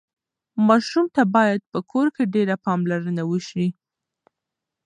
[0.67, 3.67] ماشوم ته باید په کور کې ډېره پاملرنه وشي.